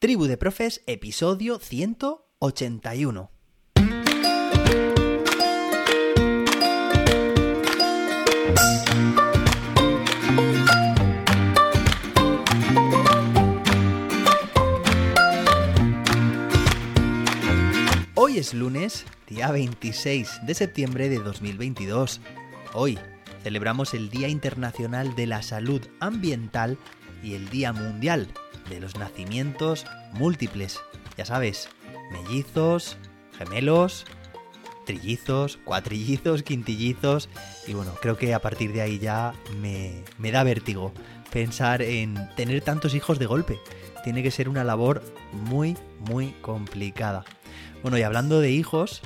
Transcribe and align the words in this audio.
Tribu 0.00 0.26
de 0.26 0.36
Profes, 0.36 0.84
episodio 0.86 1.58
181. 1.58 3.32
Hoy 18.14 18.38
es 18.38 18.54
lunes, 18.54 19.04
día 19.26 19.50
26 19.50 20.46
de 20.46 20.54
septiembre 20.54 21.08
de 21.08 21.18
2022. 21.18 22.20
Hoy 22.72 23.00
celebramos 23.42 23.94
el 23.94 24.10
Día 24.10 24.28
Internacional 24.28 25.16
de 25.16 25.26
la 25.26 25.42
Salud 25.42 25.84
Ambiental 25.98 26.78
y 27.24 27.34
el 27.34 27.48
Día 27.48 27.72
Mundial 27.72 28.28
de 28.68 28.80
los 28.80 28.96
Nacimientos 28.96 29.86
Múltiples. 30.12 30.80
Ya 31.16 31.24
sabes, 31.24 31.68
mellizos, 32.10 32.96
gemelos, 33.36 34.04
trillizos, 34.84 35.58
cuatrillizos, 35.64 36.42
quintillizos. 36.42 37.28
Y 37.66 37.74
bueno, 37.74 37.92
creo 38.00 38.16
que 38.16 38.34
a 38.34 38.40
partir 38.40 38.72
de 38.72 38.82
ahí 38.82 38.98
ya 38.98 39.34
me, 39.60 40.04
me 40.18 40.30
da 40.30 40.42
vértigo 40.42 40.92
pensar 41.30 41.82
en 41.82 42.16
tener 42.36 42.62
tantos 42.62 42.94
hijos 42.94 43.18
de 43.18 43.26
golpe. 43.26 43.58
Tiene 44.04 44.22
que 44.22 44.30
ser 44.30 44.48
una 44.48 44.64
labor 44.64 45.02
muy, 45.32 45.76
muy 46.00 46.32
complicada. 46.40 47.24
Bueno, 47.82 47.98
y 47.98 48.02
hablando 48.02 48.40
de 48.40 48.50
hijos, 48.50 49.02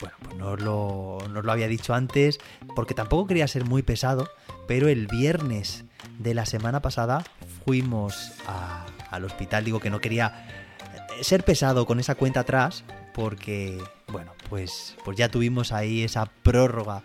bueno, 0.00 0.16
pues 0.22 0.36
no 0.36 0.56
lo, 0.56 1.18
no 1.30 1.38
os 1.40 1.44
lo 1.44 1.52
había 1.52 1.68
dicho 1.68 1.94
antes, 1.94 2.38
porque 2.76 2.94
tampoco 2.94 3.26
quería 3.26 3.48
ser 3.48 3.64
muy 3.64 3.82
pesado, 3.82 4.28
pero 4.68 4.88
el 4.88 5.06
viernes 5.06 5.84
de 6.18 6.34
la 6.34 6.46
semana 6.46 6.80
pasada 6.82 7.24
fuimos 7.64 8.32
a- 8.46 8.86
al 9.10 9.24
hospital. 9.24 9.64
Digo 9.64 9.80
que 9.80 9.90
no 9.90 10.00
quería 10.00 10.46
ser 11.22 11.44
pesado 11.44 11.86
con 11.86 12.00
esa 12.00 12.14
cuenta 12.14 12.40
atrás, 12.40 12.84
porque, 13.14 13.82
bueno, 14.08 14.32
pues, 14.48 14.96
pues 15.04 15.16
ya 15.16 15.28
tuvimos 15.28 15.72
ahí 15.72 16.02
esa 16.02 16.26
prórroga 16.26 17.02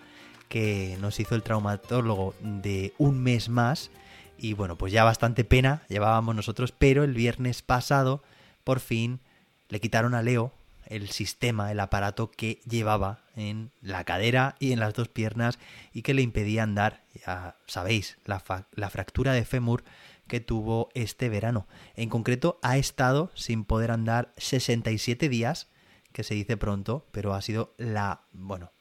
que 0.47 0.97
nos 0.99 1.19
hizo 1.19 1.35
el 1.35 1.43
traumatólogo 1.43 2.33
de 2.41 2.93
un 2.97 3.21
mes 3.21 3.49
más. 3.49 3.91
Y 4.37 4.53
bueno, 4.53 4.77
pues 4.77 4.91
ya 4.93 5.03
bastante 5.03 5.43
pena 5.43 5.83
llevábamos 5.89 6.35
nosotros, 6.35 6.71
pero 6.71 7.03
el 7.03 7.13
viernes 7.13 7.61
pasado, 7.61 8.23
por 8.63 8.79
fin, 8.79 9.19
le 9.67 9.79
quitaron 9.79 10.15
a 10.15 10.21
Leo 10.23 10.53
el 10.87 11.09
sistema, 11.09 11.71
el 11.71 11.79
aparato 11.79 12.31
que 12.31 12.59
llevaba 12.67 13.19
en 13.35 13.69
la 13.81 14.03
cadera 14.05 14.55
y 14.57 14.71
en 14.71 14.79
las 14.79 14.95
dos 14.95 15.07
piernas 15.07 15.59
y 15.93 16.01
que 16.01 16.15
le 16.15 16.23
impedía 16.23 16.63
andar, 16.63 17.03
ya 17.25 17.55
sabéis, 17.67 18.17
la, 18.25 18.41
la 18.73 18.89
fractura 18.89 19.33
de 19.33 19.45
fémur 19.45 19.83
que 20.29 20.39
tuvo 20.39 20.87
este 20.93 21.27
verano. 21.27 21.67
En 21.95 22.07
concreto, 22.07 22.57
ha 22.61 22.77
estado 22.77 23.31
sin 23.35 23.65
poder 23.65 23.91
andar 23.91 24.31
67 24.37 25.27
días, 25.27 25.67
que 26.13 26.23
se 26.23 26.35
dice 26.35 26.55
pronto, 26.55 27.05
pero 27.11 27.33
ha 27.33 27.41
sido 27.41 27.73
la, 27.77 28.21
bueno, 28.31 28.71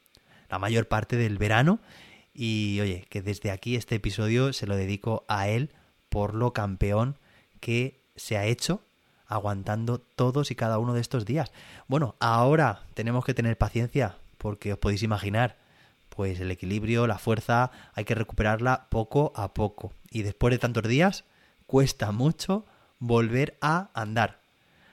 la 0.49 0.61
mayor 0.61 0.87
parte 0.87 1.17
del 1.17 1.39
verano. 1.39 1.81
Y 2.33 2.79
oye, 2.81 3.05
que 3.11 3.21
desde 3.21 3.51
aquí 3.51 3.75
este 3.75 3.97
episodio 3.97 4.53
se 4.53 4.69
lo 4.69 4.77
dedico 4.77 5.25
a 5.27 5.49
él 5.49 5.73
por 6.09 6.35
lo 6.35 6.53
campeón 6.53 7.19
que 7.59 8.05
se 8.15 8.37
ha 8.37 8.45
hecho 8.45 8.83
aguantando 9.27 9.99
todos 9.99 10.51
y 10.51 10.55
cada 10.55 10.79
uno 10.79 10.95
de 10.95 11.01
estos 11.01 11.25
días. 11.25 11.53
Bueno, 11.87 12.17
ahora 12.19 12.83
tenemos 12.95 13.25
que 13.25 13.35
tener 13.35 13.59
paciencia 13.59 14.17
porque 14.39 14.73
os 14.73 14.79
podéis 14.79 15.03
imaginar, 15.03 15.59
pues 16.09 16.41
el 16.41 16.51
equilibrio, 16.51 17.07
la 17.07 17.19
fuerza, 17.19 17.71
hay 17.95 18.05
que 18.05 18.15
recuperarla 18.15 18.87
poco 18.89 19.33
a 19.37 19.53
poco. 19.53 19.93
Y 20.11 20.23
después 20.23 20.53
de 20.53 20.59
tantos 20.59 20.85
días, 20.85 21.25
cuesta 21.69 22.12
mucho 22.12 22.64
volver 22.98 23.58
a 23.61 23.91
andar. 23.92 24.41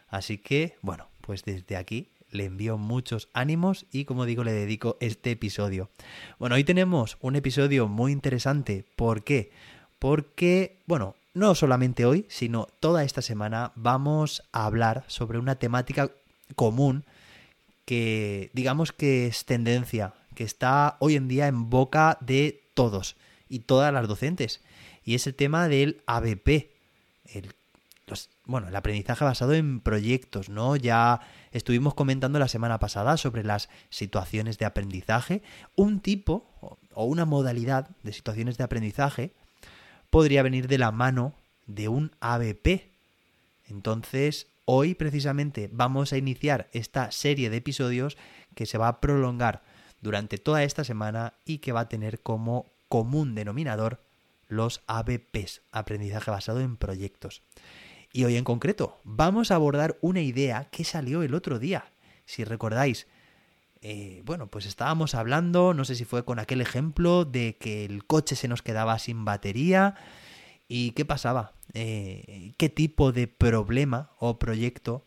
Así 0.09 0.37
que, 0.37 0.77
bueno, 0.81 1.07
pues 1.21 1.43
desde 1.45 1.77
aquí 1.77 2.09
le 2.31 2.45
envío 2.45 2.77
muchos 2.77 3.29
ánimos 3.33 3.85
y 3.93 4.03
como 4.03 4.25
digo 4.25 4.43
le 4.43 4.51
dedico 4.51 4.97
este 4.99 5.31
episodio. 5.31 5.89
Bueno, 6.37 6.55
hoy 6.55 6.65
tenemos 6.65 7.17
un 7.21 7.37
episodio 7.37 7.87
muy 7.87 8.11
interesante. 8.11 8.83
¿Por 8.97 9.23
qué? 9.23 9.51
Porque, 9.99 10.77
bueno, 10.85 11.15
no 11.33 11.55
solamente 11.55 12.05
hoy, 12.05 12.25
sino 12.27 12.67
toda 12.81 13.05
esta 13.05 13.21
semana 13.21 13.71
vamos 13.75 14.43
a 14.51 14.65
hablar 14.65 15.05
sobre 15.07 15.39
una 15.39 15.55
temática 15.55 16.11
común 16.55 17.05
que 17.85 18.51
digamos 18.51 18.91
que 18.91 19.27
es 19.27 19.45
tendencia, 19.45 20.13
que 20.35 20.43
está 20.43 20.97
hoy 20.99 21.15
en 21.15 21.29
día 21.29 21.47
en 21.47 21.69
boca 21.69 22.17
de 22.19 22.63
todos 22.73 23.15
y 23.47 23.59
todas 23.59 23.93
las 23.93 24.09
docentes. 24.09 24.59
Y 25.05 25.15
es 25.15 25.27
el 25.27 25.35
tema 25.35 25.69
del 25.69 26.01
ABP, 26.07 26.71
el 27.25 27.53
bueno, 28.45 28.67
el 28.67 28.75
aprendizaje 28.75 29.25
basado 29.25 29.53
en 29.53 29.79
proyectos, 29.79 30.49
¿no? 30.49 30.75
Ya 30.75 31.21
estuvimos 31.51 31.95
comentando 31.95 32.37
la 32.37 32.47
semana 32.47 32.79
pasada 32.79 33.17
sobre 33.17 33.43
las 33.43 33.69
situaciones 33.89 34.57
de 34.59 34.65
aprendizaje. 34.65 35.41
Un 35.75 35.99
tipo 35.99 36.45
o 36.93 37.05
una 37.05 37.25
modalidad 37.25 37.89
de 38.03 38.13
situaciones 38.13 38.57
de 38.57 38.63
aprendizaje 38.63 39.33
podría 40.09 40.43
venir 40.43 40.67
de 40.67 40.77
la 40.77 40.91
mano 40.91 41.33
de 41.65 41.87
un 41.87 42.11
ABP. 42.19 42.91
Entonces, 43.67 44.47
hoy 44.65 44.93
precisamente 44.93 45.69
vamos 45.71 46.13
a 46.13 46.17
iniciar 46.17 46.69
esta 46.73 47.11
serie 47.11 47.49
de 47.49 47.57
episodios 47.57 48.17
que 48.53 48.67
se 48.67 48.77
va 48.77 48.87
a 48.87 49.01
prolongar 49.01 49.63
durante 50.01 50.37
toda 50.37 50.63
esta 50.63 50.83
semana 50.83 51.33
y 51.43 51.57
que 51.57 51.71
va 51.71 51.81
a 51.81 51.89
tener 51.89 52.21
como 52.21 52.67
común 52.87 53.33
denominador 53.33 54.04
los 54.47 54.81
ABPs, 54.87 55.61
aprendizaje 55.71 56.31
basado 56.31 56.61
en 56.61 56.77
proyectos. 56.77 57.41
Y 58.13 58.23
hoy 58.23 58.37
en 58.37 58.43
concreto 58.43 58.99
vamos 59.03 59.51
a 59.51 59.55
abordar 59.55 59.97
una 60.01 60.21
idea 60.21 60.69
que 60.71 60.83
salió 60.83 61.23
el 61.23 61.33
otro 61.33 61.59
día. 61.59 61.85
Si 62.25 62.43
recordáis, 62.43 63.07
eh, 63.81 64.21
bueno, 64.25 64.47
pues 64.47 64.65
estábamos 64.65 65.15
hablando, 65.15 65.73
no 65.73 65.85
sé 65.85 65.95
si 65.95 66.05
fue 66.05 66.25
con 66.25 66.39
aquel 66.39 66.61
ejemplo 66.61 67.25
de 67.25 67.57
que 67.57 67.85
el 67.85 68.05
coche 68.05 68.35
se 68.35 68.47
nos 68.47 68.61
quedaba 68.61 68.97
sin 68.99 69.25
batería. 69.25 69.95
¿Y 70.67 70.91
qué 70.91 71.05
pasaba? 71.05 71.53
Eh, 71.73 72.53
¿Qué 72.57 72.69
tipo 72.69 73.11
de 73.11 73.27
problema 73.27 74.11
o 74.19 74.39
proyecto, 74.39 75.05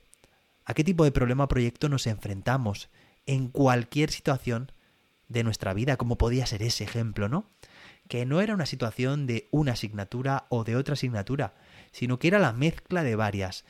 a 0.65 0.75
qué 0.75 0.85
tipo 0.85 1.05
de 1.05 1.13
problema 1.13 1.45
o 1.45 1.49
proyecto 1.49 1.89
nos 1.89 2.07
enfrentamos 2.07 2.91
en 3.27 3.49
cualquier 3.49 4.11
situación 4.11 4.71
de 5.29 5.45
nuestra 5.45 5.75
vida, 5.75 5.97
como 5.97 6.19
podía 6.19 6.47
ser 6.47 6.63
ese 6.63 6.85
ejemplo, 6.85 7.29
¿no? 7.29 7.47
Que 8.09 8.27
no 8.27 8.41
era 8.41 8.55
una 8.55 8.67
situación 8.67 9.27
de 9.27 9.49
una 9.51 9.73
asignatura 9.73 10.47
o 10.49 10.65
de 10.65 10.77
otra 10.77 10.95
asignatura, 10.95 11.55
sino 11.93 12.19
que 12.19 12.29
era 12.29 12.39
la 12.39 12.53
mezcla 12.53 13.03
de 13.03 13.17
varias. 13.17 13.65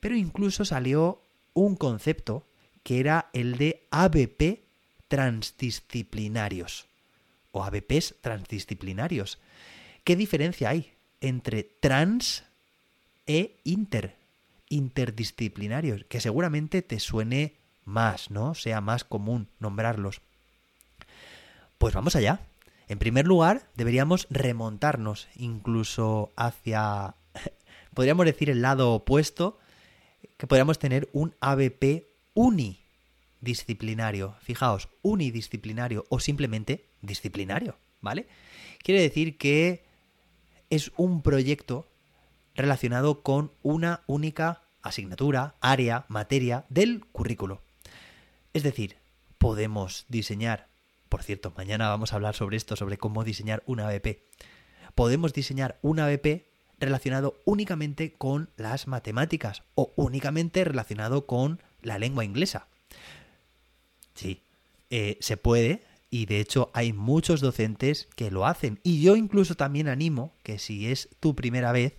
Pero 0.00 0.16
incluso 0.16 0.64
salió 0.64 1.22
un 1.54 1.76
concepto 1.76 2.46
que 2.82 3.00
era 3.00 3.28
el 3.32 3.56
de 3.58 3.86
ABP 3.90 4.62
transdisciplinarios 5.08 6.86
o 7.52 7.64
ABPs 7.64 8.14
transdisciplinarios. 8.20 9.38
¿Qué 10.04 10.16
diferencia 10.16 10.70
hay 10.70 10.92
entre 11.20 11.64
trans 11.64 12.44
e 13.26 13.56
inter? 13.64 14.16
Interdisciplinarios, 14.68 16.04
que 16.04 16.20
seguramente 16.20 16.82
te 16.82 17.00
suene 17.00 17.56
más, 17.84 18.30
¿no? 18.30 18.54
Sea 18.54 18.80
más 18.80 19.02
común 19.02 19.48
nombrarlos. 19.58 20.20
Pues 21.78 21.92
vamos 21.92 22.14
allá. 22.14 22.40
En 22.90 22.98
primer 22.98 23.24
lugar, 23.24 23.70
deberíamos 23.76 24.26
remontarnos 24.30 25.28
incluso 25.36 26.32
hacia, 26.34 27.14
podríamos 27.94 28.26
decir, 28.26 28.50
el 28.50 28.62
lado 28.62 28.94
opuesto, 28.94 29.60
que 30.36 30.48
podríamos 30.48 30.80
tener 30.80 31.08
un 31.12 31.36
ABP 31.40 32.08
unidisciplinario. 32.34 34.34
Fijaos, 34.40 34.88
unidisciplinario 35.02 36.04
o 36.08 36.18
simplemente 36.18 36.88
disciplinario, 37.00 37.78
¿vale? 38.00 38.26
Quiere 38.82 39.02
decir 39.02 39.38
que 39.38 39.84
es 40.68 40.90
un 40.96 41.22
proyecto 41.22 41.88
relacionado 42.56 43.22
con 43.22 43.52
una 43.62 44.02
única 44.08 44.62
asignatura, 44.82 45.54
área, 45.60 46.06
materia 46.08 46.64
del 46.68 47.06
currículo. 47.12 47.62
Es 48.52 48.64
decir, 48.64 48.96
podemos 49.38 50.06
diseñar, 50.08 50.69
por 51.10 51.24
cierto, 51.24 51.52
mañana 51.56 51.88
vamos 51.88 52.12
a 52.12 52.16
hablar 52.16 52.34
sobre 52.34 52.56
esto, 52.56 52.76
sobre 52.76 52.96
cómo 52.96 53.24
diseñar 53.24 53.62
una 53.66 53.88
ABP. 53.88 54.22
Podemos 54.94 55.34
diseñar 55.34 55.78
una 55.82 56.06
ABP 56.06 56.46
relacionado 56.78 57.38
únicamente 57.44 58.12
con 58.12 58.50
las 58.56 58.86
matemáticas 58.86 59.64
o 59.74 59.92
únicamente 59.96 60.64
relacionado 60.64 61.26
con 61.26 61.60
la 61.82 61.98
lengua 61.98 62.24
inglesa. 62.24 62.68
Sí, 64.14 64.42
eh, 64.88 65.18
se 65.20 65.36
puede 65.36 65.82
y 66.10 66.26
de 66.26 66.38
hecho 66.38 66.70
hay 66.74 66.92
muchos 66.92 67.40
docentes 67.40 68.08
que 68.14 68.30
lo 68.30 68.46
hacen. 68.46 68.78
Y 68.84 69.02
yo 69.02 69.16
incluso 69.16 69.56
también 69.56 69.88
animo 69.88 70.32
que 70.44 70.60
si 70.60 70.86
es 70.86 71.08
tu 71.18 71.34
primera 71.34 71.72
vez, 71.72 71.94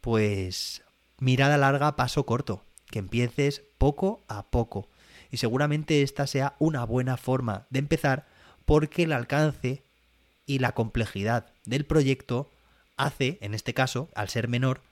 pues 0.00 0.82
mirada 1.18 1.58
larga, 1.58 1.96
paso 1.96 2.24
corto, 2.24 2.64
que 2.86 3.00
empieces 3.00 3.64
poco 3.78 4.22
a 4.28 4.44
poco. 4.44 4.88
Y 5.32 5.38
seguramente 5.38 6.02
esta 6.02 6.28
sea 6.28 6.54
una 6.60 6.84
buena 6.84 7.16
forma 7.16 7.66
de 7.70 7.80
empezar 7.80 8.28
porque 8.66 9.04
el 9.04 9.12
alcance 9.12 9.82
y 10.46 10.58
la 10.58 10.72
complejidad 10.72 11.46
del 11.64 11.86
proyecto 11.86 12.50
hace, 12.98 13.38
en 13.40 13.54
este 13.54 13.72
caso, 13.72 14.10
al 14.14 14.28
ser 14.28 14.46
menor, 14.46 14.82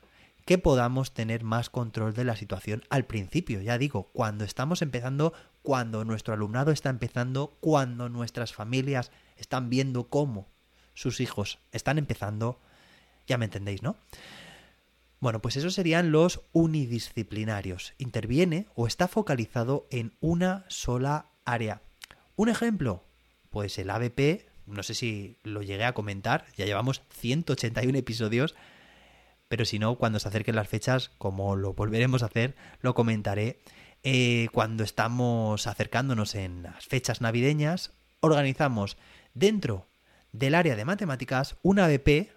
que 0.47 0.57
podamos 0.57 1.13
tener 1.13 1.45
más 1.45 1.69
control 1.69 2.15
de 2.15 2.25
la 2.25 2.37
situación 2.37 2.83
al 2.89 3.05
principio. 3.05 3.61
Ya 3.61 3.77
digo, 3.77 4.11
cuando 4.15 4.45
estamos 4.45 4.81
empezando, 4.81 5.35
cuando 5.63 6.07
nuestro 6.07 6.33
alumnado 6.33 6.73
está 6.73 6.89
empezando, 6.89 7.59
cuando 7.61 8.09
nuestras 8.09 8.55
familias 8.55 9.13
están 9.37 9.69
viendo 9.69 10.09
cómo 10.09 10.49
sus 10.95 11.21
hijos 11.21 11.59
están 11.71 11.99
empezando, 11.99 12.59
ya 13.27 13.37
me 13.37 13.45
entendéis, 13.45 13.83
¿no? 13.83 13.97
Bueno, 15.21 15.43
pues 15.43 15.57
esos 15.57 15.75
serían 15.75 16.13
los 16.13 16.41
unidisciplinarios. 16.53 17.93
Interviene 17.99 18.67
o 18.75 18.87
está 18.87 19.07
focalizado 19.07 19.87
en 19.91 20.15
una 20.21 20.65
sola 20.69 21.27
área. 21.45 21.83
Un 22.37 22.49
ejemplo, 22.49 23.05
pues 23.51 23.79
el 23.79 23.91
ABP, 23.91 24.47
no 24.67 24.83
sé 24.83 24.95
si 24.95 25.37
lo 25.43 25.61
llegué 25.61 25.85
a 25.85 25.93
comentar, 25.93 26.47
ya 26.57 26.65
llevamos 26.65 27.03
181 27.11 27.99
episodios, 27.99 28.55
pero 29.49 29.67
si 29.67 29.79
no, 29.79 29.97
cuando 29.97 30.19
se 30.21 30.29
acerquen 30.29 30.57
las 30.57 30.69
fechas, 30.69 31.11
como 31.19 31.55
lo 31.55 31.75
volveremos 31.75 32.23
a 32.23 32.27
hacer, 32.27 32.57
lo 32.81 32.95
comentaré. 32.95 33.61
Eh, 34.03 34.49
cuando 34.53 34.85
estamos 34.85 35.67
acercándonos 35.67 36.35
en 36.35 36.63
las 36.63 36.87
fechas 36.87 37.21
navideñas, 37.21 37.93
organizamos 38.21 38.97
dentro 39.35 39.87
del 40.33 40.55
área 40.55 40.77
de 40.77 40.87
matemáticas 40.87 41.57
un 41.63 41.79
ABP 41.79 42.31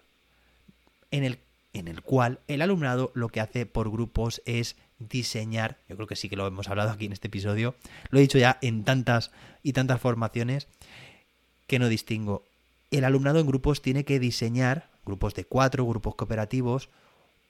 en 1.10 1.24
el 1.24 1.38
en 1.74 1.88
el 1.88 2.00
cual 2.00 2.40
el 2.48 2.62
alumnado 2.62 3.12
lo 3.14 3.28
que 3.28 3.40
hace 3.40 3.66
por 3.66 3.90
grupos 3.90 4.40
es 4.46 4.76
diseñar, 4.98 5.76
yo 5.88 5.96
creo 5.96 6.06
que 6.06 6.16
sí 6.16 6.28
que 6.28 6.36
lo 6.36 6.46
hemos 6.46 6.68
hablado 6.68 6.90
aquí 6.90 7.06
en 7.06 7.12
este 7.12 7.28
episodio, 7.28 7.74
lo 8.10 8.18
he 8.18 8.22
dicho 8.22 8.38
ya 8.38 8.58
en 8.62 8.84
tantas 8.84 9.32
y 9.62 9.74
tantas 9.74 10.00
formaciones 10.00 10.68
que 11.66 11.78
no 11.78 11.88
distingo. 11.88 12.42
El 12.90 13.04
alumnado 13.04 13.40
en 13.40 13.46
grupos 13.46 13.82
tiene 13.82 14.04
que 14.04 14.20
diseñar, 14.20 14.88
grupos 15.04 15.34
de 15.34 15.44
cuatro, 15.44 15.84
grupos 15.84 16.14
cooperativos, 16.14 16.88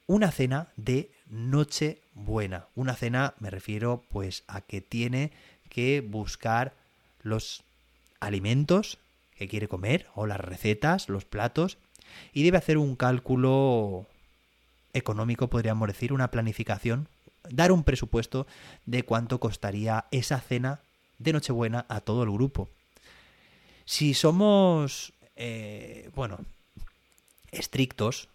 una 0.07 0.31
cena 0.31 0.69
de 0.75 1.11
noche 1.29 1.99
buena. 2.13 2.67
Una 2.75 2.95
cena 2.95 3.35
me 3.39 3.49
refiero 3.49 4.03
pues 4.09 4.43
a 4.47 4.61
que 4.61 4.81
tiene 4.81 5.31
que 5.69 6.01
buscar 6.01 6.73
los 7.21 7.63
alimentos 8.19 8.97
que 9.37 9.47
quiere 9.47 9.67
comer 9.67 10.07
o 10.15 10.25
las 10.25 10.39
recetas, 10.39 11.09
los 11.09 11.25
platos 11.25 11.77
y 12.33 12.43
debe 12.43 12.57
hacer 12.57 12.77
un 12.77 12.95
cálculo 12.95 14.07
económico, 14.95 15.49
podríamos 15.49 15.87
decir, 15.87 16.11
una 16.11 16.31
planificación, 16.31 17.07
dar 17.49 17.71
un 17.71 17.83
presupuesto 17.83 18.47
de 18.85 19.03
cuánto 19.03 19.39
costaría 19.39 20.05
esa 20.11 20.39
cena 20.39 20.79
de 21.19 21.33
Nochebuena 21.33 21.85
a 21.89 22.01
todo 22.01 22.23
el 22.23 22.31
grupo. 22.31 22.69
Si 23.85 24.13
somos, 24.15 25.13
eh, 25.35 26.09
bueno, 26.15 26.39
estrictos, 27.51 28.29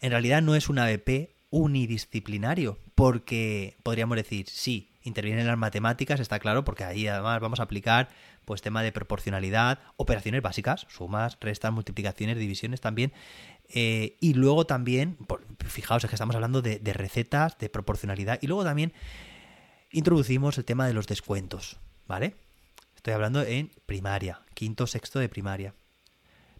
en 0.00 0.10
realidad 0.10 0.42
no 0.42 0.56
es 0.56 0.68
un 0.68 0.78
ABP 0.78 1.30
unidisciplinario, 1.50 2.78
porque 2.94 3.76
podríamos 3.82 4.16
decir, 4.16 4.46
sí, 4.48 4.90
intervienen 5.04 5.46
las 5.46 5.58
matemáticas, 5.58 6.18
está 6.18 6.38
claro, 6.38 6.64
porque 6.64 6.84
ahí 6.84 7.06
además 7.06 7.40
vamos 7.40 7.60
a 7.60 7.64
aplicar 7.64 8.08
pues 8.44 8.62
tema 8.62 8.82
de 8.82 8.92
proporcionalidad, 8.92 9.80
operaciones 9.96 10.42
básicas, 10.42 10.86
sumas, 10.88 11.36
restas, 11.40 11.72
multiplicaciones, 11.72 12.38
divisiones 12.38 12.80
también, 12.80 13.12
eh, 13.68 14.16
y 14.20 14.34
luego 14.34 14.66
también, 14.66 15.16
fijaos, 15.64 16.04
es 16.04 16.10
que 16.10 16.16
estamos 16.16 16.34
hablando 16.34 16.62
de, 16.62 16.78
recetas, 16.92 17.58
de 17.58 17.68
proporcionalidad, 17.68 18.38
y 18.40 18.46
luego 18.46 18.64
también 18.64 18.92
introducimos 19.90 20.58
el 20.58 20.64
tema 20.64 20.86
de 20.86 20.94
los 20.94 21.06
descuentos, 21.06 21.78
¿vale? 22.06 22.36
Estoy 22.94 23.14
hablando 23.14 23.42
en 23.42 23.70
primaria, 23.86 24.40
quinto, 24.54 24.86
sexto 24.86 25.18
de 25.18 25.28
primaria. 25.28 25.74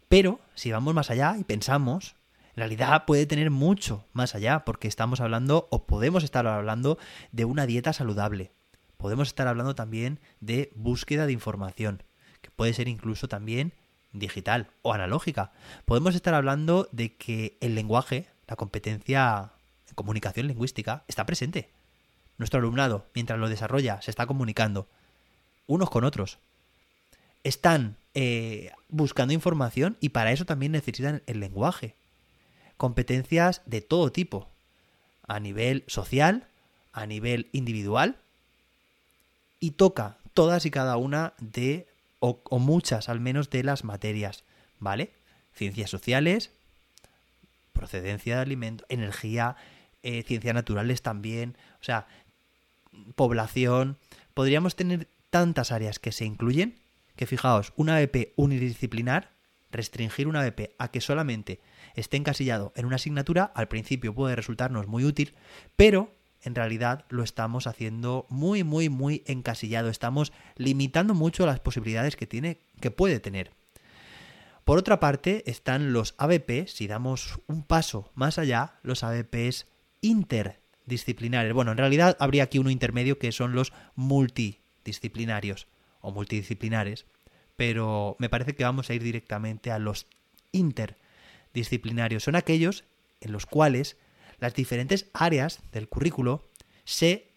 Pero 0.07 0.39
si 0.55 0.71
vamos 0.71 0.93
más 0.93 1.09
allá 1.09 1.35
y 1.37 1.43
pensamos, 1.43 2.15
en 2.55 2.61
realidad 2.61 3.05
puede 3.05 3.25
tener 3.25 3.51
mucho 3.51 4.05
más 4.13 4.33
allá, 4.33 4.65
porque 4.65 4.87
estamos 4.87 5.21
hablando 5.21 5.67
o 5.69 5.85
podemos 5.85 6.23
estar 6.23 6.47
hablando 6.47 6.97
de 7.31 7.45
una 7.45 7.65
dieta 7.65 7.93
saludable. 7.93 8.51
Podemos 8.97 9.27
estar 9.27 9.47
hablando 9.47 9.75
también 9.75 10.19
de 10.39 10.71
búsqueda 10.75 11.25
de 11.25 11.33
información, 11.33 12.03
que 12.41 12.49
puede 12.49 12.73
ser 12.73 12.87
incluso 12.87 13.27
también 13.27 13.73
digital 14.11 14.71
o 14.81 14.93
analógica. 14.93 15.51
Podemos 15.85 16.15
estar 16.15 16.33
hablando 16.33 16.89
de 16.91 17.15
que 17.15 17.57
el 17.61 17.75
lenguaje, 17.75 18.27
la 18.47 18.55
competencia 18.55 19.51
en 19.87 19.95
comunicación 19.95 20.47
lingüística, 20.47 21.03
está 21.07 21.25
presente. 21.25 21.69
Nuestro 22.37 22.59
alumnado, 22.59 23.07
mientras 23.13 23.39
lo 23.39 23.49
desarrolla, 23.49 24.01
se 24.01 24.11
está 24.11 24.25
comunicando 24.25 24.87
unos 25.65 25.89
con 25.89 26.03
otros. 26.03 26.39
Están 27.43 27.97
eh, 28.13 28.71
buscando 28.89 29.33
información 29.33 29.97
y 29.99 30.09
para 30.09 30.31
eso 30.31 30.45
también 30.45 30.71
necesitan 30.71 31.23
el 31.27 31.39
lenguaje. 31.39 31.95
Competencias 32.77 33.61
de 33.65 33.81
todo 33.81 34.11
tipo, 34.11 34.49
a 35.27 35.39
nivel 35.39 35.83
social, 35.87 36.47
a 36.93 37.05
nivel 37.05 37.49
individual, 37.51 38.17
y 39.59 39.71
toca 39.71 40.17
todas 40.33 40.65
y 40.65 40.71
cada 40.71 40.97
una 40.97 41.33
de 41.39 41.87
o, 42.19 42.41
muchas 42.59 43.09
al 43.09 43.19
menos 43.19 43.49
de 43.49 43.63
las 43.63 43.83
materias, 43.83 44.43
¿vale? 44.79 45.11
Ciencias 45.53 45.89
sociales, 45.89 46.51
procedencia 47.77 48.35
de 48.35 48.41
alimentos, 48.41 48.85
energía, 48.89 49.55
eh, 50.03 50.23
ciencias 50.23 50.53
naturales 50.53 51.01
también, 51.01 51.57
o 51.79 51.83
sea, 51.83 52.07
población. 53.15 53.97
Podríamos 54.33 54.75
tener 54.75 55.07
tantas 55.29 55.71
áreas 55.71 55.99
que 55.99 56.11
se 56.11 56.25
incluyen 56.25 56.79
que 57.15 57.25
fijaos, 57.25 57.73
una 57.75 57.97
ABP 57.97 58.33
unidisciplinar, 58.35 59.31
restringir 59.71 60.27
una 60.27 60.41
ABP 60.41 60.75
a 60.77 60.91
que 60.91 61.01
solamente 61.01 61.59
esté 61.95 62.15
encasillado 62.15 62.71
en 62.75 62.85
una 62.85 62.95
asignatura, 62.95 63.51
al 63.55 63.67
principio 63.67 64.13
puede 64.13 64.35
resultarnos 64.35 64.87
muy 64.87 65.03
útil, 65.03 65.33
pero 65.75 66.13
en 66.41 66.55
realidad 66.55 67.05
lo 67.09 67.23
estamos 67.23 67.67
haciendo 67.67 68.25
muy, 68.29 68.63
muy, 68.63 68.89
muy 68.89 69.23
encasillado. 69.25 69.89
Estamos 69.89 70.31
limitando 70.55 71.13
mucho 71.13 71.45
las 71.45 71.59
posibilidades 71.59 72.15
que 72.15 72.27
tiene, 72.27 72.59
que 72.79 72.91
puede 72.91 73.19
tener. 73.19 73.51
Por 74.67 74.79
otra 74.79 74.99
parte, 74.99 75.49
están 75.49 75.93
los 75.93 76.13
ABP, 76.17 76.67
si 76.67 76.87
damos 76.87 77.39
un 77.47 77.63
paso 77.63 78.11
más 78.15 78.37
allá, 78.37 78.81
los 78.83 79.01
ABPs 79.01 79.65
interdisciplinares. 80.01 81.53
Bueno, 81.53 81.71
en 81.71 81.77
realidad 81.77 82.17
habría 82.19 82.43
aquí 82.43 82.59
uno 82.59 82.69
intermedio 82.69 83.17
que 83.17 83.31
son 83.31 83.53
los 83.53 83.71
multidisciplinarios 83.95 85.67
o 86.01 86.11
multidisciplinares, 86.11 87.05
pero 87.55 88.17
me 88.19 88.27
parece 88.27 88.55
que 88.55 88.65
vamos 88.65 88.89
a 88.89 88.93
ir 88.93 89.03
directamente 89.03 89.71
a 89.71 89.79
los 89.79 90.05
interdisciplinarios. 90.51 92.23
Son 92.23 92.35
aquellos 92.35 92.83
en 93.21 93.31
los 93.31 93.45
cuales 93.45 93.95
las 94.37 94.53
diferentes 94.53 95.05
áreas 95.13 95.61
del 95.71 95.87
currículo 95.87 96.43
se 96.83 97.29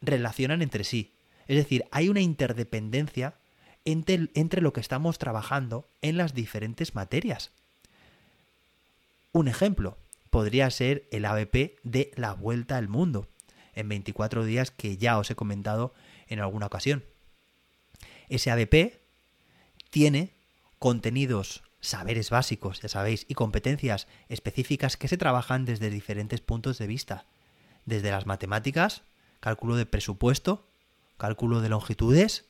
relacionan 0.00 0.62
entre 0.62 0.84
sí. 0.84 1.12
Es 1.48 1.56
decir, 1.56 1.84
hay 1.90 2.08
una 2.08 2.22
interdependencia 2.22 3.34
entre, 3.84 4.60
lo 4.60 4.72
que 4.72 4.80
estamos 4.80 5.18
trabajando 5.18 5.88
en 6.00 6.16
las 6.16 6.34
diferentes 6.34 6.94
materias. 6.94 7.50
Un 9.32 9.48
ejemplo 9.48 9.98
podría 10.30 10.70
ser 10.70 11.08
el 11.10 11.24
ABP 11.24 11.78
de 11.82 12.10
la 12.16 12.34
vuelta 12.34 12.76
al 12.76 12.88
mundo, 12.88 13.28
en 13.74 13.88
24 13.88 14.44
días 14.44 14.70
que 14.70 14.96
ya 14.96 15.18
os 15.18 15.30
he 15.30 15.34
comentado 15.34 15.94
en 16.28 16.40
alguna 16.40 16.66
ocasión. 16.66 17.04
Ese 18.28 18.50
ABP 18.50 19.00
tiene 19.90 20.32
contenidos 20.78 21.62
saberes 21.80 22.30
básicos, 22.30 22.80
ya 22.80 22.88
sabéis, 22.88 23.26
y 23.28 23.34
competencias 23.34 24.06
específicas 24.28 24.96
que 24.96 25.08
se 25.08 25.18
trabajan 25.18 25.64
desde 25.64 25.90
diferentes 25.90 26.40
puntos 26.40 26.78
de 26.78 26.86
vista. 26.86 27.26
Desde 27.84 28.10
las 28.10 28.26
matemáticas, 28.26 29.02
cálculo 29.40 29.76
de 29.76 29.86
presupuesto, 29.86 30.66
cálculo 31.16 31.60
de 31.60 31.68
longitudes, 31.68 32.46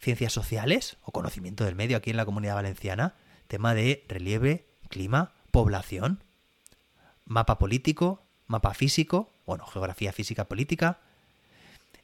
ciencias 0.00 0.32
sociales 0.32 0.96
o 1.02 1.12
conocimiento 1.12 1.64
del 1.64 1.74
medio 1.74 1.96
aquí 1.96 2.10
en 2.10 2.16
la 2.16 2.24
comunidad 2.24 2.54
valenciana, 2.54 3.14
tema 3.48 3.74
de 3.74 4.04
relieve, 4.08 4.66
clima, 4.88 5.32
población, 5.50 6.22
mapa 7.24 7.58
político, 7.58 8.22
mapa 8.46 8.74
físico, 8.74 9.30
bueno, 9.46 9.66
geografía 9.66 10.12
física 10.12 10.46
política. 10.46 10.98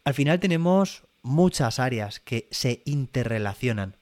Al 0.04 0.14
final 0.14 0.40
tenemos 0.40 1.04
muchas 1.22 1.78
áreas 1.78 2.20
que 2.20 2.48
se 2.50 2.82
interrelacionan, 2.84 3.96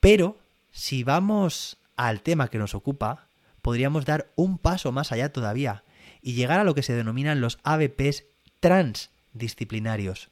pero 0.00 0.38
si 0.70 1.02
vamos 1.02 1.78
al 1.96 2.20
tema 2.20 2.48
que 2.48 2.58
nos 2.58 2.74
ocupa, 2.74 3.26
podríamos 3.62 4.04
dar 4.04 4.30
un 4.36 4.58
paso 4.58 4.92
más 4.92 5.12
allá 5.12 5.32
todavía 5.32 5.82
y 6.20 6.34
llegar 6.34 6.60
a 6.60 6.64
lo 6.64 6.74
que 6.74 6.82
se 6.82 6.92
denominan 6.92 7.40
los 7.40 7.58
ABPs 7.64 8.24
transdisciplinarios, 8.60 10.28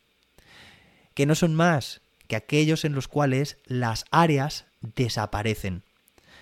que 1.15 1.27
no 1.27 1.35
son 1.35 1.55
más 1.55 2.02
que 2.33 2.37
aquellos 2.37 2.87
en 2.87 2.95
los 2.95 3.09
cuales 3.09 3.59
las 3.67 4.07
áreas 4.11 4.65
desaparecen. 4.81 5.83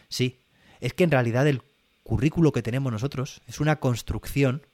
Sí, 0.09 0.39
es 0.79 0.95
que 0.95 1.03
en 1.03 1.11
realidad 1.11 1.49
el 1.49 1.63
currículo 2.05 2.53
que 2.53 2.63
tenemos 2.63 2.93
nosotros 2.93 3.43
es 3.49 3.59
una 3.59 3.81
construcción, 3.81 4.65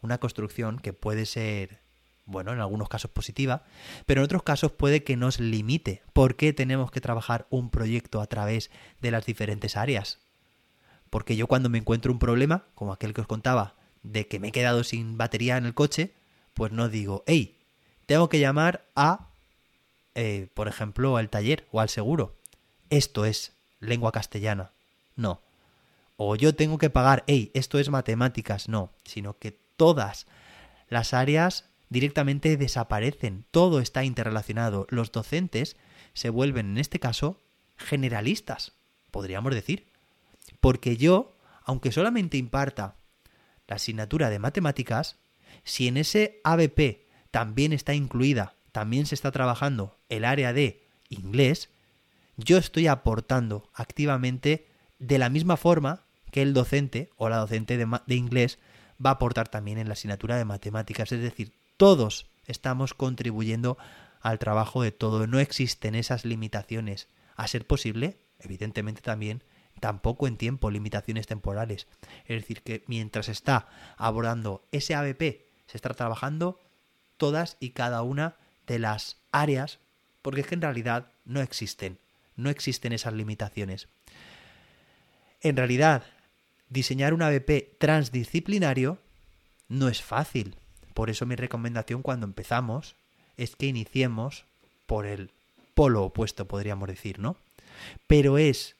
una 0.00 0.16
construcción 0.16 0.78
que 0.78 0.94
puede 0.94 1.26
ser 1.26 1.80
bueno, 2.24 2.54
en 2.54 2.60
algunos 2.60 2.88
casos 2.88 3.10
positiva, 3.10 3.64
pero 4.06 4.22
en 4.22 4.24
otros 4.24 4.42
casos 4.42 4.72
puede 4.72 5.04
que 5.04 5.18
nos 5.18 5.38
limite. 5.38 6.00
¿Por 6.14 6.34
qué 6.34 6.54
tenemos 6.54 6.90
que 6.90 7.02
trabajar 7.02 7.46
un 7.50 7.68
proyecto 7.68 8.22
a 8.22 8.26
través 8.26 8.70
de 9.02 9.10
las 9.10 9.26
diferentes 9.26 9.76
áreas? 9.76 10.18
Porque 11.10 11.36
yo 11.36 11.46
cuando 11.46 11.68
me 11.68 11.76
encuentro 11.76 12.10
un 12.10 12.18
problema, 12.18 12.64
como 12.74 12.94
aquel 12.94 13.12
que 13.12 13.20
os 13.20 13.26
contaba, 13.26 13.74
de 14.02 14.28
que 14.28 14.38
me 14.38 14.48
he 14.48 14.52
quedado 14.52 14.82
sin 14.82 15.18
batería 15.18 15.58
en 15.58 15.66
el 15.66 15.74
coche, 15.74 16.14
pues 16.54 16.72
no 16.72 16.88
digo, 16.88 17.22
hey, 17.26 17.58
tengo 18.06 18.30
que 18.30 18.40
llamar 18.40 18.86
a, 18.96 19.28
eh, 20.14 20.48
por 20.54 20.68
ejemplo, 20.68 21.16
al 21.16 21.30
taller 21.30 21.66
o 21.72 21.80
al 21.80 21.88
seguro. 21.88 22.36
Esto 22.90 23.24
es 23.24 23.52
lengua 23.80 24.12
castellana. 24.12 24.72
No. 25.16 25.42
O 26.16 26.36
yo 26.36 26.54
tengo 26.54 26.78
que 26.78 26.90
pagar, 26.90 27.24
hey, 27.26 27.50
esto 27.54 27.78
es 27.78 27.90
matemáticas. 27.90 28.68
No, 28.68 28.92
sino 29.04 29.38
que 29.38 29.52
todas 29.76 30.26
las 30.88 31.14
áreas 31.14 31.68
directamente 31.88 32.56
desaparecen. 32.56 33.44
Todo 33.50 33.80
está 33.80 34.04
interrelacionado. 34.04 34.86
Los 34.90 35.12
docentes 35.12 35.76
se 36.12 36.30
vuelven, 36.30 36.70
en 36.70 36.78
este 36.78 37.00
caso, 37.00 37.40
generalistas, 37.76 38.72
podríamos 39.10 39.54
decir. 39.54 39.86
Porque 40.60 40.96
yo, 40.96 41.36
aunque 41.62 41.92
solamente 41.92 42.36
imparta 42.36 42.96
la 43.66 43.76
asignatura 43.76 44.30
de 44.30 44.38
matemáticas, 44.38 45.16
si 45.64 45.88
en 45.88 45.96
ese 45.96 46.40
ABP 46.44 47.06
también 47.30 47.72
está 47.72 47.94
incluida, 47.94 48.54
también 48.74 49.06
se 49.06 49.14
está 49.14 49.30
trabajando 49.30 49.96
el 50.08 50.24
área 50.24 50.52
de 50.52 50.84
inglés, 51.08 51.70
yo 52.36 52.58
estoy 52.58 52.88
aportando 52.88 53.70
activamente 53.72 54.66
de 54.98 55.18
la 55.18 55.28
misma 55.28 55.56
forma 55.56 56.02
que 56.32 56.42
el 56.42 56.54
docente 56.54 57.08
o 57.16 57.28
la 57.28 57.36
docente 57.36 57.76
de, 57.76 57.86
de, 58.04 58.14
inglés 58.16 58.58
va 58.94 59.10
a 59.10 59.12
aportar 59.12 59.46
también 59.46 59.78
en 59.78 59.86
la 59.86 59.92
asignatura 59.92 60.36
de 60.36 60.44
matemáticas. 60.44 61.12
Es 61.12 61.22
decir, 61.22 61.52
todos 61.76 62.26
estamos 62.46 62.94
contribuyendo 62.94 63.78
al 64.20 64.40
trabajo 64.40 64.82
de 64.82 64.90
todo. 64.90 65.28
No 65.28 65.38
existen 65.38 65.94
esas 65.94 66.24
limitaciones. 66.24 67.06
A 67.36 67.46
ser 67.46 67.68
posible, 67.68 68.18
evidentemente 68.40 69.02
también, 69.02 69.44
tampoco 69.78 70.26
en 70.26 70.36
tiempo, 70.36 70.72
limitaciones 70.72 71.28
temporales. 71.28 71.86
Es 72.26 72.42
decir, 72.42 72.62
que 72.62 72.82
mientras 72.88 73.28
está 73.28 73.68
abordando 73.96 74.66
ese 74.72 74.96
ABP, 74.96 75.46
se 75.66 75.76
está 75.76 75.90
trabajando 75.90 76.58
todas 77.18 77.56
y 77.60 77.70
cada 77.70 78.02
una 78.02 78.34
de 78.66 78.78
las 78.78 79.18
áreas, 79.32 79.78
porque 80.22 80.42
es 80.42 80.46
que 80.46 80.54
en 80.54 80.62
realidad 80.62 81.08
no 81.24 81.40
existen, 81.40 81.98
no 82.36 82.50
existen 82.50 82.92
esas 82.92 83.14
limitaciones. 83.14 83.88
En 85.40 85.56
realidad, 85.56 86.04
diseñar 86.68 87.14
un 87.14 87.22
ABP 87.22 87.78
transdisciplinario 87.78 88.98
no 89.68 89.88
es 89.88 90.02
fácil. 90.02 90.56
Por 90.94 91.10
eso 91.10 91.26
mi 91.26 91.36
recomendación 91.36 92.02
cuando 92.02 92.26
empezamos 92.26 92.96
es 93.36 93.56
que 93.56 93.66
iniciemos 93.66 94.44
por 94.86 95.06
el 95.06 95.30
polo 95.74 96.04
opuesto, 96.04 96.46
podríamos 96.46 96.88
decir, 96.88 97.18
¿no? 97.18 97.36
Pero 98.06 98.38
es 98.38 98.76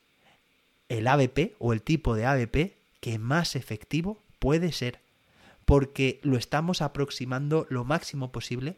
el 0.88 1.08
ABP 1.08 1.54
o 1.58 1.72
el 1.72 1.82
tipo 1.82 2.14
de 2.14 2.26
ABP 2.26 2.76
que 3.00 3.18
más 3.18 3.56
efectivo 3.56 4.18
puede 4.38 4.72
ser, 4.72 5.00
porque 5.64 6.20
lo 6.22 6.36
estamos 6.36 6.82
aproximando 6.82 7.66
lo 7.68 7.84
máximo 7.84 8.30
posible 8.30 8.76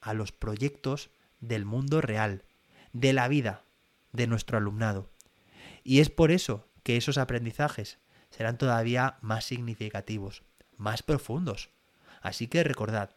a 0.00 0.14
los 0.14 0.32
proyectos 0.32 1.10
del 1.40 1.64
mundo 1.64 2.00
real, 2.00 2.44
de 2.92 3.12
la 3.12 3.28
vida 3.28 3.64
de 4.12 4.26
nuestro 4.26 4.58
alumnado. 4.58 5.10
Y 5.84 6.00
es 6.00 6.10
por 6.10 6.30
eso 6.30 6.68
que 6.82 6.96
esos 6.96 7.18
aprendizajes 7.18 7.98
serán 8.30 8.58
todavía 8.58 9.18
más 9.20 9.44
significativos, 9.44 10.42
más 10.76 11.02
profundos. 11.02 11.70
Así 12.22 12.46
que 12.46 12.64
recordad, 12.64 13.16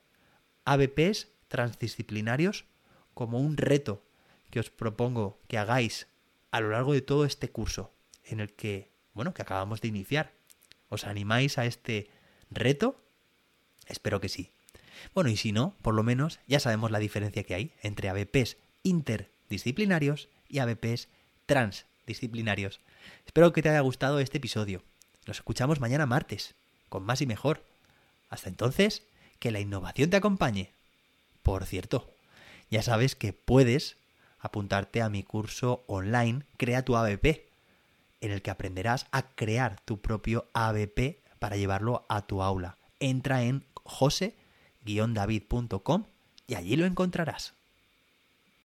ABPs 0.65 1.27
transdisciplinarios 1.47 2.65
como 3.13 3.39
un 3.39 3.57
reto 3.57 4.03
que 4.49 4.59
os 4.59 4.69
propongo 4.69 5.39
que 5.47 5.57
hagáis 5.57 6.07
a 6.51 6.59
lo 6.61 6.69
largo 6.69 6.93
de 6.93 7.01
todo 7.01 7.25
este 7.25 7.49
curso 7.49 7.93
en 8.23 8.39
el 8.39 8.53
que, 8.53 8.91
bueno, 9.13 9.33
que 9.33 9.41
acabamos 9.41 9.81
de 9.81 9.87
iniciar. 9.87 10.33
¿Os 10.89 11.05
animáis 11.05 11.57
a 11.57 11.65
este 11.65 12.09
reto? 12.51 13.01
Espero 13.87 14.21
que 14.21 14.29
sí. 14.29 14.51
Bueno, 15.13 15.29
y 15.29 15.38
si 15.38 15.51
no, 15.51 15.75
por 15.81 15.93
lo 15.93 16.03
menos 16.03 16.39
ya 16.47 16.59
sabemos 16.59 16.91
la 16.91 17.00
diferencia 17.00 17.43
que 17.43 17.55
hay 17.55 17.71
entre 17.81 18.09
ABPs 18.09 18.57
interdisciplinarios 18.83 20.29
y 20.50 20.59
ABPs 20.59 21.07
transdisciplinarios. 21.45 22.81
Espero 23.25 23.53
que 23.53 23.62
te 23.62 23.69
haya 23.69 23.79
gustado 23.81 24.19
este 24.19 24.38
episodio. 24.38 24.83
Nos 25.25 25.38
escuchamos 25.38 25.79
mañana 25.79 26.05
martes, 26.05 26.55
con 26.89 27.03
más 27.03 27.21
y 27.21 27.25
mejor. 27.25 27.63
Hasta 28.29 28.50
entonces, 28.50 29.03
que 29.39 29.51
la 29.51 29.59
innovación 29.59 30.09
te 30.09 30.17
acompañe. 30.17 30.71
Por 31.41 31.65
cierto, 31.65 32.13
ya 32.69 32.81
sabes 32.81 33.15
que 33.15 33.33
puedes 33.33 33.97
apuntarte 34.39 35.01
a 35.01 35.09
mi 35.09 35.23
curso 35.23 35.83
online 35.88 36.43
Crea 36.57 36.83
tu 36.83 36.95
ABP 36.95 37.53
en 38.23 38.31
el 38.31 38.41
que 38.41 38.51
aprenderás 38.51 39.05
a 39.12 39.23
crear 39.23 39.81
tu 39.81 40.01
propio 40.01 40.50
ABP 40.53 41.19
para 41.39 41.57
llevarlo 41.57 42.05
a 42.07 42.25
tu 42.25 42.41
aula. 42.41 42.77
Entra 43.00 43.43
en 43.43 43.65
jose-david.com 44.85 46.05
y 46.47 46.55
allí 46.55 46.75
lo 46.75 46.85
encontrarás. 46.85 47.55